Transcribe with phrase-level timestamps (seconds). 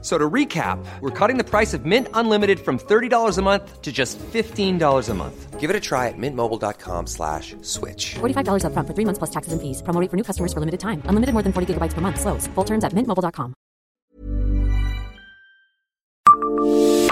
[0.00, 3.90] So to recap, we're cutting the price of Mint Unlimited from $30 a month to
[3.90, 5.58] just $15 a month.
[5.58, 8.14] Give it a try at mintmobile.com slash switch.
[8.20, 9.82] $45 upfront for three months plus taxes and fees.
[9.82, 11.02] Promo rate for new customers for limited time.
[11.06, 12.20] Unlimited more than 40 gigabytes per month.
[12.20, 12.46] Slows.
[12.54, 13.54] Full terms at mintmobile.com.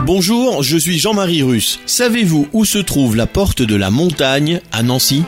[0.05, 1.81] Bonjour, je suis Jean-Marie Russe.
[1.87, 5.25] Savez-vous où se trouve la porte de la montagne à Nancy?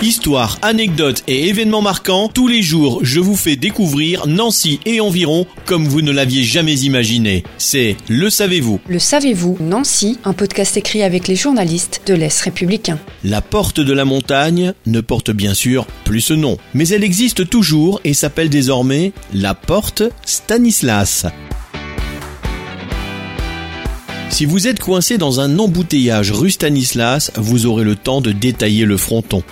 [0.00, 5.44] Histoire, anecdotes et événements marquants, tous les jours je vous fais découvrir Nancy et environ
[5.64, 7.42] comme vous ne l'aviez jamais imaginé.
[7.58, 13.00] C'est Le Savez-vous Le savez-vous, Nancy, un podcast écrit avec les journalistes de l'Est républicain.
[13.24, 17.48] La porte de la montagne ne porte bien sûr plus ce nom, mais elle existe
[17.50, 21.26] toujours et s'appelle désormais la porte Stanislas.
[24.30, 28.84] Si vous êtes coincé dans un embouteillage rue Stanislas, vous aurez le temps de détailler
[28.84, 29.42] le fronton.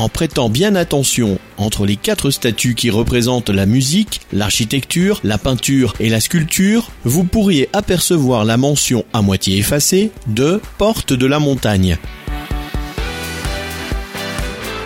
[0.00, 5.94] En prêtant bien attention entre les quatre statues qui représentent la musique, l'architecture, la peinture
[6.00, 11.38] et la sculpture, vous pourriez apercevoir la mention à moitié effacée de Porte de la
[11.38, 11.96] montagne.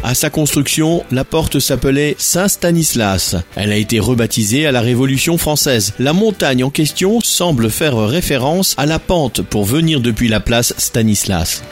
[0.05, 3.36] À sa construction, la porte s'appelait Saint-Stanislas.
[3.56, 5.95] Elle a été rebaptisée à la Révolution française.
[5.98, 10.75] La montagne en question semble faire référence à la pente pour venir depuis la place
[10.79, 11.62] Stanislas.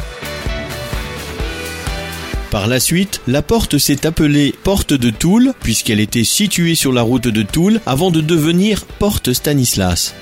[2.56, 7.02] Par la suite, la porte s'est appelée Porte de Toul, puisqu'elle était située sur la
[7.02, 10.14] route de Toul avant de devenir Porte Stanislas.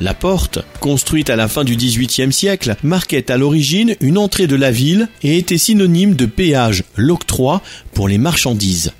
[0.00, 4.56] La porte, construite à la fin du XVIIIe siècle, marquait à l'origine une entrée de
[4.56, 7.60] la ville et était synonyme de péage, l'octroi
[7.92, 8.92] pour les marchandises.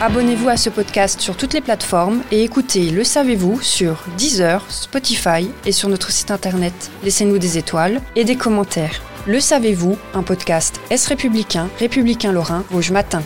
[0.00, 5.50] Abonnez-vous à ce podcast sur toutes les plateformes et écoutez Le Savez-vous sur Deezer, Spotify
[5.66, 6.92] et sur notre site internet.
[7.02, 9.02] Laissez-nous des étoiles et des commentaires.
[9.26, 13.24] Le Savez-vous, un podcast Est républicain, républicain lorrain, Rouge Matin.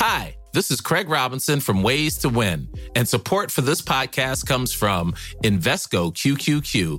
[0.00, 2.66] Hi, this is Craig Robinson from Ways to Win,
[2.96, 5.14] and support for this podcast comes from
[5.44, 6.98] Invesco QQQ,